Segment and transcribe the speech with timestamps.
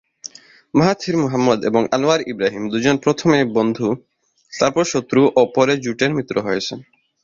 [0.73, 3.87] Mahathir Mohamad এবং Anwar Ibrahim দুজন প্রথমে বন্ধু,
[4.53, 6.79] তারপর শত্রু ও পরে জোটের মিত্র হয়েছেন।